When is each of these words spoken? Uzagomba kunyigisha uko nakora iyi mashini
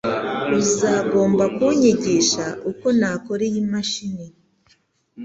Uzagomba 0.59 1.43
kunyigisha 1.55 2.45
uko 2.71 2.87
nakora 2.99 3.41
iyi 3.49 3.61
mashini 3.71 4.25